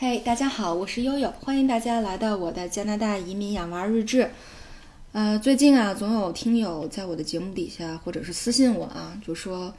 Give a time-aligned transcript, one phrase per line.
[0.00, 4.30] 嘿，大家好，我是悠悠，欢迎大家来到我的加拿大移民养娃日志。
[5.10, 9.74] 呃，最近啊，总有听友在我的节目底下或者是私信我啊，就说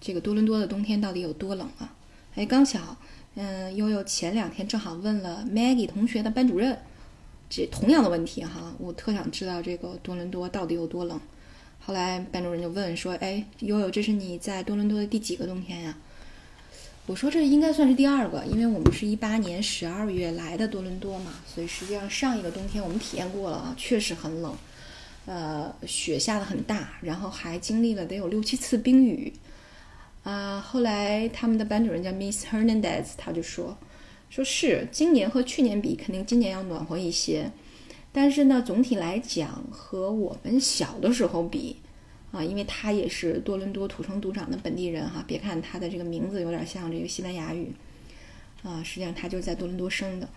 [0.00, 1.92] 这个多伦多的冬天到底有多冷啊？
[2.36, 2.96] 哎，刚巧，
[3.34, 6.78] 嗯，悠悠前两天正好问了 Maggie 同学的班主任
[7.50, 11.20] 这同样的问题哈，我特想知道这个多伦多到底有多冷。
[11.80, 15.98] 后来班主任就问说：“哎，悠悠，这是你在多伦多的第几个冬天呀？”
[17.06, 24.56] 我说：“这应该算是第二个，因为我们是一八年十二月来的多伦多嘛，所以实际上上一个冬天我们体验过了啊，确实很冷，
[25.26, 29.30] 呃，雪下的很大，然后还经历了得有六七次冰雨
[30.22, 30.58] 啊。
[30.58, 33.76] 后来他们的班主任叫 Miss Hernandez，他就说，
[34.30, 37.50] 说是今年和去年比，肯定今年要暖和一些。”
[38.16, 41.76] 但是呢，总体来讲，和我们小的时候比，
[42.34, 45.22] 啊，因为他也是多伦多土生土长的本地人哈。
[45.24, 47.72] 别看他的这个名字有点像这个西班牙语，
[48.64, 50.28] 啊，实际上他就是在多伦多生的。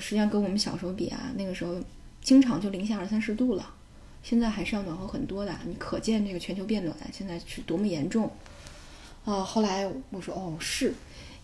[0.00, 1.78] 实际上跟我们小时候比啊，那个时候
[2.22, 3.74] 经常就零下二三十度了，
[4.22, 5.54] 现在还是要暖和很多的。
[5.66, 8.30] 你可见这个全球变暖现在是多么严重。
[9.26, 10.94] 啊，后来我说哦，是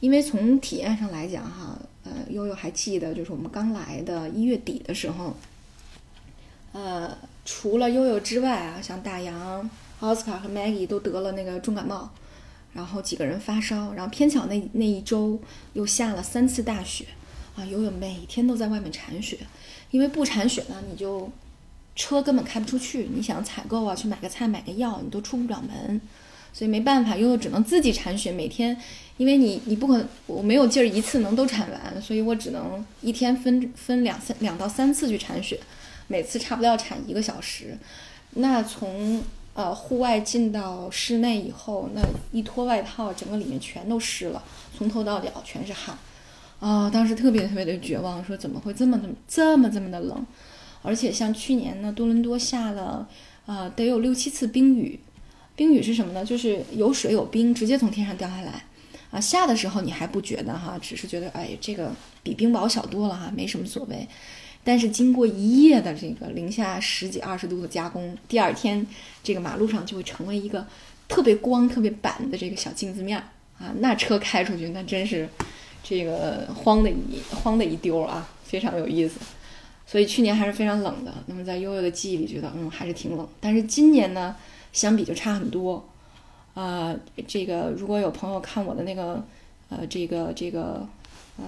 [0.00, 5.36] 因为从体验上来讲哈，呃，悠悠还记得就是我们刚来的一月底的时候。
[6.72, 9.68] 呃，除了悠悠之外啊，像大洋、
[10.02, 12.10] 奥斯卡和 Maggie 都得了那个重感冒，
[12.72, 15.40] 然后几个人发烧，然后偏巧那那一周
[15.74, 17.06] 又下了三次大雪，
[17.54, 19.38] 啊，悠悠每天都在外面铲雪，
[19.92, 21.30] 因为不铲雪呢，你就
[21.94, 26.00] 车根本开不出去，你想采购啊，去买个菜、买个药，你都出不了门，
[26.52, 28.76] 所以没办法，悠悠只能自己铲雪，每天，
[29.18, 35.60] 因为你你不可能，我没有劲儿一次能都铲完，所以我只能一天分分两三两到三次去铲雪。
[36.08, 37.78] 每次差不多要铲一个小时，
[38.30, 39.22] 那从
[39.54, 42.00] 呃户外进到室内以后，那
[42.32, 44.42] 一脱外套，整个里面全都湿了，
[44.76, 45.96] 从头到脚全是汗，
[46.60, 50.26] 啊，当时特别特别的绝望，说怎么会这么这么这么这么的冷？
[50.82, 53.06] 而且像去年呢，多伦多下了
[53.46, 54.98] 呃得有六七次冰雨，
[55.54, 56.24] 冰雨是什么呢？
[56.24, 58.64] 就是有水有冰直接从天上掉下来，
[59.10, 64.08] 啊，下的时候你还不觉得哈，只是觉得哎这个比冰雹小多了哈，没什么所谓。
[64.64, 68.86] 但是经过一夜的这个零下十几二十度的加工，第二天
[69.22, 70.64] 这个马路上就会成为一个
[71.08, 73.24] 特别光、特别板的这个小镜子面儿
[73.58, 73.74] 啊！
[73.78, 75.28] 那车开出去，那真是
[75.82, 79.18] 这个慌的一慌的一丢啊，非常有意思。
[79.84, 81.12] 所以去年还是非常冷的。
[81.26, 83.28] 那么在悠悠的记忆里，觉得嗯还是挺冷。
[83.40, 84.36] 但是今年呢，
[84.72, 85.88] 相比就差很多
[86.54, 86.94] 啊。
[87.26, 89.24] 这个如果有朋友看我的那个
[89.68, 90.88] 呃这个这个。
[91.38, 91.44] 呃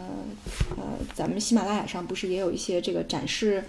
[0.76, 0.82] 呃，
[1.14, 3.64] 咱们喜马拉雅上不是也有一些这个展示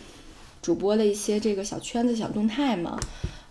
[0.62, 3.00] 主播的一些这个小圈子、小动态吗？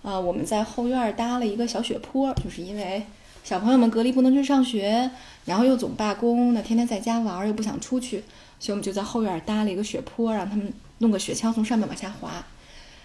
[0.02, 3.04] 啊，我们在后院搭了一个小雪坡，就是因为
[3.42, 5.10] 小朋友们隔离不能去上学，
[5.44, 8.22] 然后又总罢工，那天天在家玩又不想出去，
[8.58, 12.44] 所以我们就在后院搭了一个雪坡，让他们弄个雪橇从上面往下滑。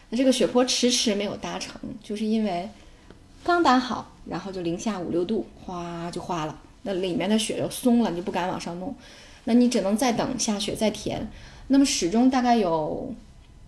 [0.09, 2.69] 那这个雪坡迟迟没有搭成，就是因为
[3.43, 8.95] 刚搭好，然后就零下五六度，哗就化了，那里面的雪就松了，你就不敢往上弄。
[9.45, 11.29] 那你只能再等下雪再填，
[11.67, 13.13] 那么始终大概有，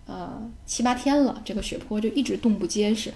[0.05, 3.13] 呃七八天了，这个雪坡就一直冻不结实，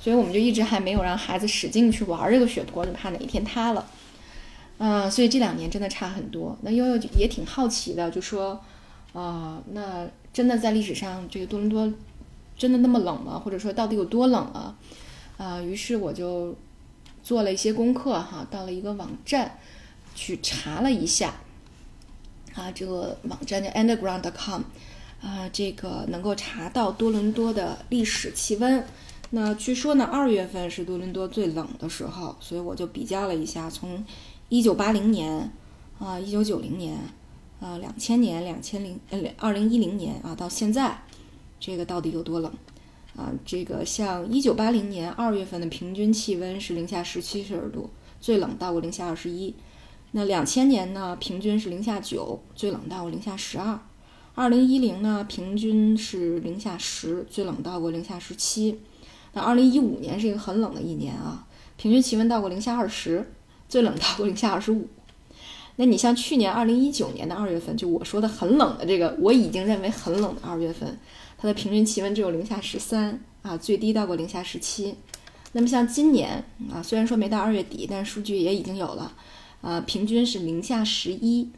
[0.00, 3.86] 所以我们就一直还没有让孩子使劲去玩这个雪坡，就怕哪一天塌了，
[4.78, 6.56] 嗯，所以这两年真的差很多。
[6.62, 8.60] 那悠悠也挺好奇的，就说，
[9.12, 11.92] 啊，那真的在历史上这个多伦多
[12.56, 13.40] 真的那么冷吗？
[13.42, 14.76] 或者说到底有多冷啊？
[15.36, 16.54] 啊，于是我就
[17.22, 19.58] 做了一些功课哈，到了一个网站
[20.14, 21.34] 去查了一下。
[22.54, 24.62] 啊，这个网站叫 underground.com，
[25.20, 28.84] 啊，这个能够查到多伦多的历史气温。
[29.30, 34.04] 那据说呢，二月份是多伦多最冷的时候，所以我就比较了一下，从
[34.48, 35.50] 一九八零年
[35.98, 36.96] 啊，一九九零年
[37.60, 41.02] 啊，两千年、两千零呃二零一零年啊，到现在，
[41.58, 42.52] 这个到底有多冷？
[43.16, 47.90] 啊，这个像一九八零年二月份的平均气温是零下十七摄氏度，
[48.20, 49.52] 最冷到过零下二十一。
[50.16, 53.76] 那两千年呢，平均是零下九，最冷到过零下十二；
[54.36, 58.78] 二零一零呢，平均是零下十，最冷到过零下十七。
[59.32, 61.44] 那二零一五年是一个很冷的一年啊，
[61.76, 63.28] 平均气温到过零下二十，
[63.68, 64.86] 最冷到过零下二十五。
[65.74, 70.96] 那你像去年二零一九年的二月份，就我说的很冷的这个，我已经认为很冷的二月份，
[71.36, 74.94] 它的平均气温只有零下十三啊，最低到过零下十七。
[75.50, 79.12] 那么像今年啊，虽然说没到二月底，但是数据也已经有了。
[79.64, 81.48] 呃，平均是零下十一，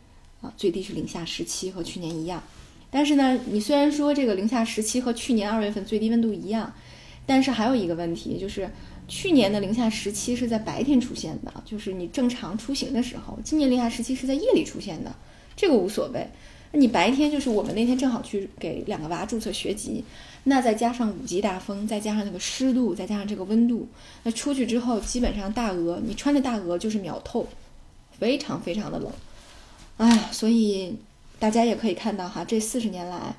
[0.41, 2.41] 啊，最低是零下十七，和去年一样。
[2.89, 6.73] 但是呢，你虽然说这个零下十七和去年二月份最低温度一样，
[7.27, 8.71] 但是还有一个问题，就是
[9.09, 15.13] 去年的零下十七是在白天出现的，就是你正常出行的时候；今年零下十七是在夜里出现的，
[15.57, 16.25] 这个无所谓。
[16.71, 20.05] 那你白天就是我们那天正好去给两个娃注册学籍，
[20.45, 23.89] 那再加上五级大风，再加上那个湿度，再加上这个温度，
[24.23, 27.47] 那出去之后基本上大鹅，你穿着大鹅就是秒透，
[28.19, 29.11] 非常非常的冷。
[29.97, 30.97] 哎呀，所以
[31.39, 33.35] 大家也可以看到哈，这四十年来，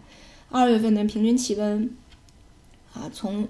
[0.49, 1.89] 二月份的平均气温
[2.93, 3.47] 啊，从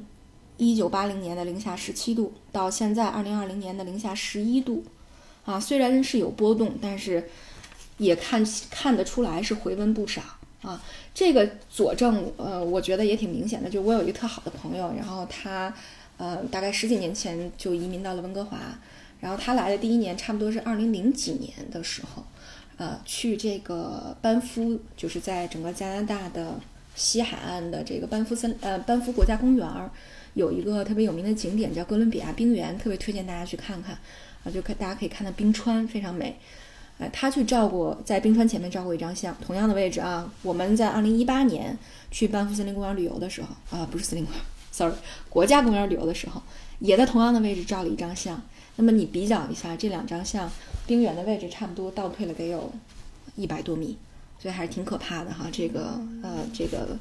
[0.58, 4.84] 一九八零年的零下十七度，到现在二零二零年的零下十一度。
[5.46, 7.30] 啊，虽然是有波动，但是
[8.00, 10.22] 也看看得出来是回温不少
[10.62, 10.84] 啊。
[11.14, 13.70] 这个佐证，呃，我觉得也挺明显的。
[13.70, 15.74] 就我有一个特好的朋友，然后他，
[16.18, 18.58] 呃，大概十几年前就移民到了温哥华，
[19.20, 22.24] 然后他来的第一年，差不多是二零零几年的时候，
[22.78, 26.60] 呃，去这个班夫，就是在整个加拿大的
[26.96, 29.90] 西海岸的这个班夫森，呃，班夫国家公园儿，
[30.36, 33.98] 有一个特别有名的景点叫哥伦比亚冰原，特别推荐大家去看看
[34.44, 34.52] 啊。
[34.52, 36.38] 就可大家可以看到冰川非常美，
[37.00, 40.32] 哎，他去照过在冰川前面照过一张相，同样的位置啊。
[40.44, 41.76] 我们在二零一八年
[42.12, 44.94] 去班夫森林公园旅游的时候啊，不是森林公园，sorry，
[45.28, 46.42] 国家公园旅游的时候，
[46.80, 48.40] 也在同样的位置照了一张相。
[48.78, 50.50] 那么你比较一下这两张相，
[50.88, 52.72] 冰原的位置差不多倒退了得有
[53.36, 53.98] 一百多米，
[54.40, 55.48] 所以还是挺可怕的哈。
[55.52, 56.98] 这个呃，这个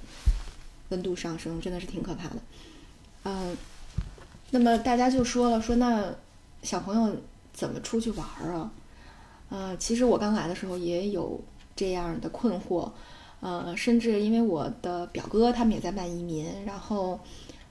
[0.89, 2.37] 温度上升真的是挺可怕的。
[3.23, 3.57] 嗯，
[4.51, 6.13] 那么大家就说了，说那
[6.63, 7.17] 小朋友。
[7.57, 8.71] 怎么出去玩儿啊？
[9.49, 11.41] 呃，其实我刚来的时候也有
[11.75, 12.91] 这样的困惑，
[13.41, 17.19] 呃，甚至因为我的表哥他们也在办移民，然后，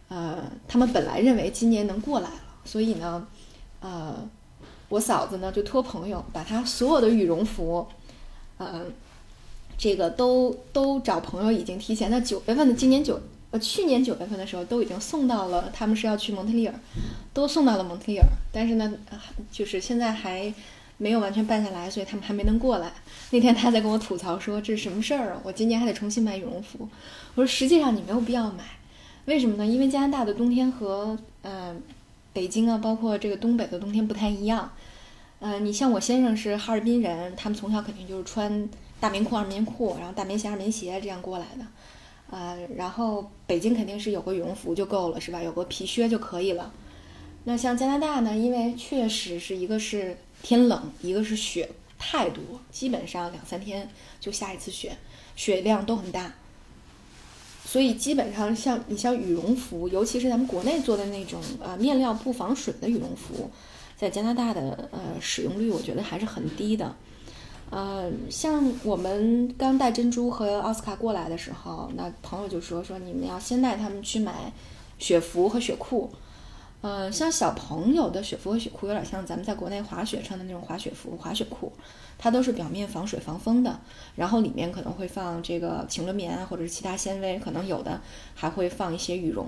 [0.07, 3.27] 呃，他们本来认为今年能过来了，所以呢，
[3.85, 4.27] 呃，
[4.89, 7.85] 我嫂子呢就托朋友把她所有的羽绒服，
[8.57, 8.81] 呃，
[9.77, 13.21] 这个都都找朋友已经提前在九月份的今年九
[13.51, 13.59] 呃。
[13.59, 16.73] 去年九月份的时候都已经送到了，他们是要去蒙特利尔，
[17.31, 18.91] 都送到了蒙特利尔，但是呢，
[19.51, 20.51] 就是现在还
[20.97, 22.91] 没有完全办下来，所以他们还没能过来。
[23.29, 25.41] 那天他在跟我吐槽说：“这是什么事儿啊？
[25.43, 26.89] 我今年还得重新买羽绒服。”
[27.35, 28.63] 我说：“实际上你没有必要买，
[29.25, 29.65] 为什么呢？
[29.65, 31.79] 因为加拿大的冬天和嗯
[32.35, 34.69] 北京啊，包括这个东北的冬天不太一样。
[35.39, 41.65] 呃，你像我先生是哈尔滨人，他们从小肯定就是穿大棉裤、二棉裤，然后大棉鞋、二棉鞋这样过来的。”
[42.29, 45.41] 呃，然后北京肯定是有个羽绒服就够了，是吧？
[45.41, 46.73] 有个皮靴就可以了。
[47.45, 48.35] 那像加拿大呢？
[48.35, 53.87] 因为确实是一个是天冷，一个是雪太多，基本上两三天
[54.19, 54.97] 就下一次雪，
[55.37, 56.33] 雪量都很大。
[57.75, 63.49] 所以基本上像你像羽绒服，尤其是咱们国内做的那种呃面料不防水的羽绒服，
[63.97, 66.95] 在加拿大的呃使用率，我觉得还是很低的。
[67.69, 74.53] 呃，像我们刚带珍珠和奥斯卡过来的时候，那朋友就说说你们要先带他们去买
[74.97, 76.09] 雪服和雪裤。
[76.85, 81.73] 呃，像小朋友的雪服和雪裤有点像咱们在国内滑雪穿的那种滑雪服、滑雪裤，
[82.15, 83.79] 它都是表面防水防风的，
[84.15, 87.99] 然后里面可能会放这个晴纶棉啊，或者是其他纤维，可能有的
[88.35, 89.47] 还会放一些羽绒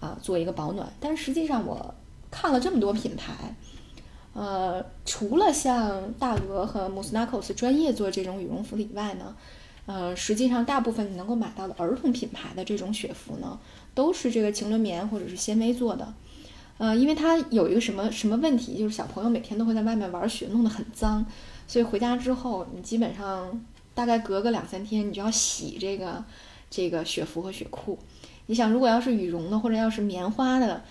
[0.00, 0.90] 啊，做一个保暖。
[0.98, 1.94] 但实际上我
[2.30, 3.54] 看了这么多品牌。
[4.32, 9.36] 呃，除了像大鹅和 Musnakos 专业做这种羽绒服以外呢，
[9.84, 13.60] 呃，实际上大部分能够买到的儿童品牌的这种雪服呢，
[13.94, 16.14] 都是这个晴纶棉或者是纤维做的。
[16.82, 21.24] 呃，因为他有一个什么什么问题，就是小朋友每天都会在外面玩雪，弄得很脏，
[21.68, 23.64] 所以回家之后，你基本上
[23.94, 26.24] 大概隔个两三天，你就要洗这个
[26.68, 27.96] 这个雪服和雪裤。
[28.46, 30.82] 你想，如果要是羽绒的或者要是棉花的。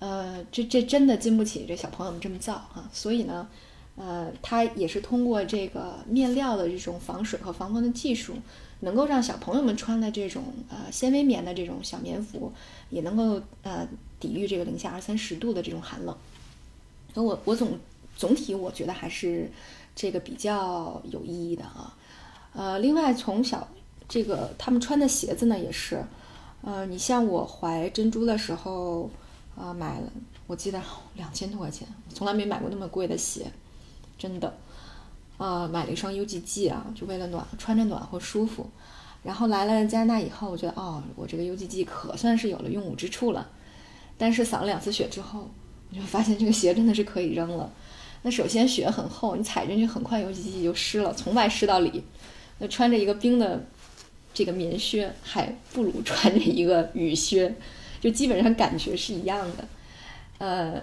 [0.00, 3.46] 呃，这这真的经不起这小朋友们这么造哈，所以呢，
[3.96, 8.34] 呃，它也是通过这个面料的这种防水和防风的技术，
[8.80, 12.52] 能够让小朋友们穿的这种呃纤维棉的这种小棉服，
[12.88, 13.86] 也能够呃
[14.18, 16.16] 抵御这个零下二三十度的这种寒冷。
[17.14, 17.78] 所以我我总
[18.16, 19.50] 总体我觉得还是
[19.94, 21.96] 这个比较有意义的啊。
[22.54, 23.68] 呃，另外从小
[24.08, 26.04] 这个他们穿的鞋子呢也是，
[26.62, 29.10] 呃，你像我怀珍珠的时候。
[29.56, 30.10] 啊，买了，
[30.46, 30.80] 我记得
[31.16, 33.44] 两千多块钱，我从来没买过那么贵的鞋，
[34.20, 34.54] 真的。
[35.38, 38.68] 啊，买了一双 UGG 啊，就为了暖，穿着暖和舒服。
[39.22, 43.48] 然后来了加拿大以后，我觉得哦，我这个 UGG 可算是有了用武之处了。
[44.18, 45.50] 但是扫了两次雪之后，
[45.90, 47.72] 我就发现这个鞋真的是可以扔了。
[48.20, 52.04] 那首先雪很厚，你踩进去很快 UGG 就湿了，从外湿到里。
[52.58, 53.64] 那穿着一个冰的
[54.34, 57.54] 这个棉靴，还不如穿着一个雨靴。
[57.98, 59.68] 就基本上感觉是一样的，
[60.38, 60.82] 呃，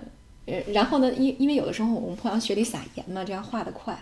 [0.74, 3.98] 然后呢，因因为有的时候我们会往雪里撒盐嘛，这样化得快。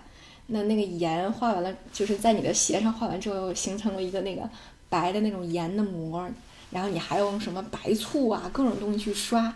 [0.47, 4.47] 那那个盐化完了，就是在你的鞋上化完之后，形成了一个那个
[4.89, 6.29] 白的那种盐的膜，
[6.71, 9.53] 然后你还用什么白醋啊，各种东西去刷，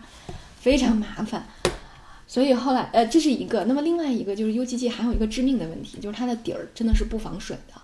[0.58, 1.46] 非常麻烦。
[2.26, 3.64] 所以后来，呃，这是一个。
[3.64, 7.80] 那么另外一个就是 UGG 还有一个致命的问题，就是它的底儿真的是不防水的，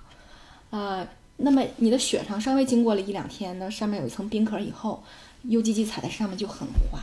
[0.70, 1.06] 呃。
[1.38, 5.04] 那么你的雪上稍微经过了一两天呢，上面有一层冰壳以后
[5.46, 6.98] ，UGG 踩在上面就很滑。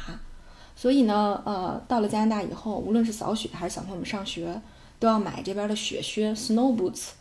[0.83, 4.61] 所以呢，呃，到了加拿大以后，无论是扫雪还是小朋友们上学，
[4.99, 7.11] 都要买这边的雪靴 （snow boots）。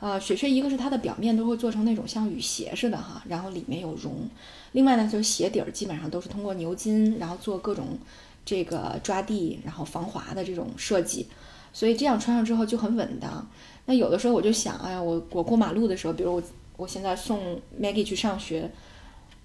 [0.00, 4.28] 啊，雪靴一个是它的表面都会做成那种像雨鞋似的哈，然后里面有绒。
[4.72, 7.96] 另外呢，就是鞋底儿基本上都是通过牛筋，然后做各种
[8.44, 11.28] 这个抓地，然后防滑的这种设计，
[11.72, 13.48] 所以这样穿上之后就很稳当。
[13.84, 16.42] 那有的时候我就想，哎呀，我我过马路的时候，比如我
[16.76, 18.68] 我现在送 Maggie 去上学，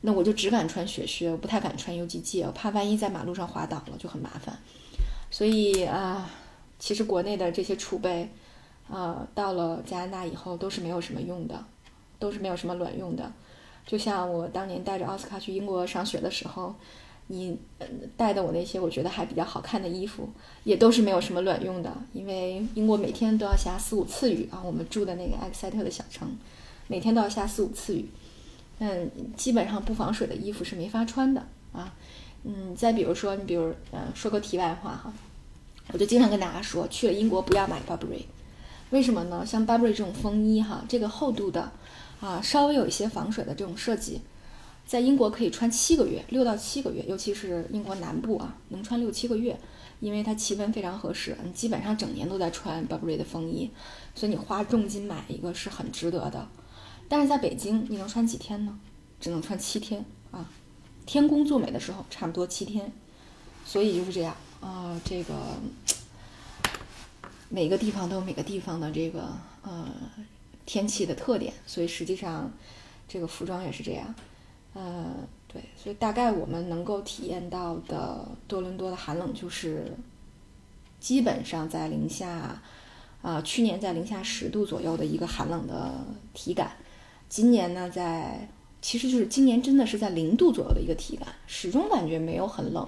[0.01, 4.57] 那我就只敢穿雪靴，我不太敢穿 UGG，我怕万一在马路上滑倒了就很麻烦。
[5.29, 6.29] 所以啊，
[6.77, 8.29] 其实国内的这些储备。
[8.89, 11.63] 啊，到了加拿大以后都是没有什么用的，
[12.19, 13.31] 都是没有什么卵用的。
[13.85, 16.75] 就像我当年带着奥斯卡去英国上学的时候，
[17.27, 17.57] 你
[18.17, 20.27] 带的我那些我觉得还比较好看的衣服，
[20.65, 21.89] 也都是没有什么卵用的。
[22.11, 26.27] 因为英国每天都要下四五次雨啊，我们住的那个埃克塞特的小城，
[26.87, 28.09] 每天都要下四五次雨，
[28.83, 31.93] 嗯，基本上不防水的衣服是没法穿的啊。
[32.43, 35.13] 嗯，再比如说，你比如，嗯，说个题外话哈，
[35.93, 38.23] 我就经常跟大家说，去了英国不要买 Burberry。
[38.89, 39.45] 为什么呢？
[39.45, 41.71] 像 Burberry 这种风衣哈，这个厚度的，
[42.19, 44.19] 啊，稍微有一些防水的这种设计，
[44.87, 49.55] 在英国可以穿七个月，六到七个月，尤其是英国南部啊，能穿六七个月，
[49.99, 53.69] 因为它气温非常合适，你基本上整年都在穿 Burberry 的风衣，
[54.15, 56.49] 所以你花重金买一个是很值得的。
[57.11, 58.79] 但是在北京，你能穿几天呢？
[59.19, 60.49] 只能穿七天啊，
[61.05, 62.89] 天公作美的时候，差不多七天，
[63.65, 65.33] 所以就是这样啊，这个。
[67.49, 69.27] 每个地方都有每个地方的这个
[69.61, 69.85] 呃
[70.65, 72.49] 天气的特点，所以实际上
[73.09, 74.15] 这个服装也是这样，
[74.73, 75.13] 呃
[75.49, 79.93] 对，所以大概我们能够体验到的多伦多的寒冷就是
[81.01, 82.61] 基本上在零下
[83.21, 86.77] 啊，去年在零下十度左右的一个寒冷的体感，
[87.31, 88.45] 今年呢在
[88.81, 92.85] 其实就是今年真的是在零度左右的一个体感，始终感觉没有很冷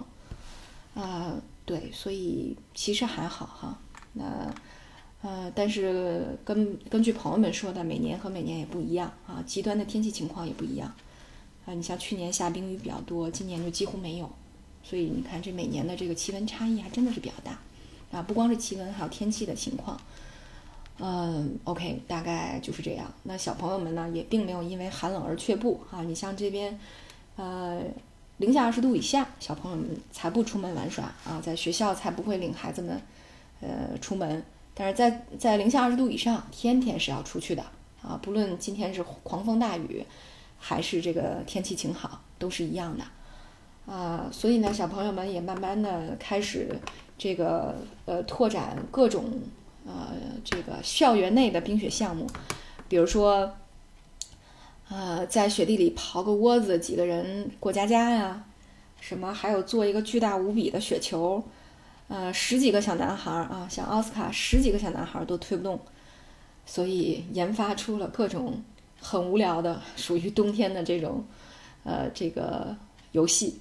[0.95, 3.79] 啊，对，所以其实还好哈。
[4.11, 4.53] 那，
[5.21, 10.93] 呃，但是根根据朋友们说的，每年和每年也不一样啊，极端的天气情况也不一样
[11.65, 11.73] 啊。
[11.73, 14.29] 你像去年下冰雨比较多，今年就几乎没有，
[14.83, 17.61] 所以你看这每年的这个气温差异还真的是比较大
[18.11, 18.21] 啊。
[18.21, 19.97] 不光是气温，还有天气的情况。
[20.99, 23.11] 嗯，OK，大概就是这样。
[23.23, 26.01] 那小朋友们呢，也并没有因为寒冷而却步啊。
[26.03, 26.79] 你像这边，
[27.35, 27.81] 呃，
[28.37, 33.01] 零下二十度以下，小朋友们才不出门玩耍啊，在学校才不会领孩子们。
[33.61, 37.63] 呃，出门，但是在在零下二十度以上，天天是要出去的
[38.01, 38.19] 啊！
[38.21, 40.05] 不论今天是狂风大雨，
[40.59, 44.27] 还是这个天气晴好，都是一样的啊！
[44.33, 46.77] 所以呢，小朋友们也慢慢的开始
[47.17, 47.73] 这个
[48.03, 49.23] 呃拓展各种
[49.85, 50.13] 呃
[50.43, 52.27] 这个校园内的冰雪项目，
[52.87, 53.55] 比如说
[54.89, 58.45] 呃在雪地里刨个窝子，几个人过家家呀，
[58.99, 61.43] 什么还有做一个巨大无比的雪球。
[62.09, 65.79] 呃，十几个小男孩啊，像奥斯卡，十几个小男孩都推不动，
[66.65, 68.61] 所以研发出了各种
[68.99, 71.25] 很无聊的属于冬天的这种
[71.83, 72.75] 呃这个
[73.13, 73.59] 游戏，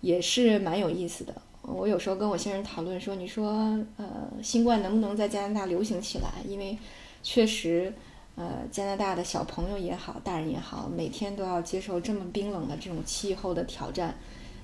[0.00, 1.34] 也是蛮有意思的。
[1.62, 3.50] 我有时候跟我先生讨论说，你说
[3.96, 4.06] 呃
[4.42, 6.28] 新冠能不能在加拿大流行起来？
[6.46, 6.76] 因为
[7.22, 7.92] 确实
[8.36, 14.14] 呃加拿大的小朋友也好，大人也好，每天都要接受这么冰冷的这种气候的挑战，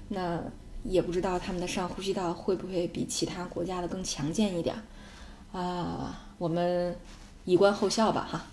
[0.09, 0.43] 那。
[0.85, 4.75] 也不知道他们的上呼吸道会不会比其他国家的更强健一点
[5.53, 6.23] 啊？
[6.39, 6.97] 我们
[7.45, 8.47] 以观后效吧，哈。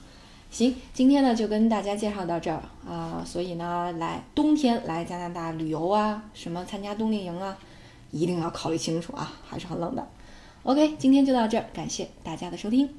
[0.49, 3.23] 行，今天呢就跟大家介绍到这儿啊。
[3.23, 7.55] 所以呢，来冬天来加拿大旅游啊，什么参加冬令营啊，
[8.15, 10.07] 一定要考虑清楚啊，还是很冷的。
[10.63, 12.89] OK，今天就到这儿，感谢大家的收听。